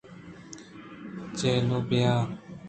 [1.37, 2.13] جہل ءَ بیا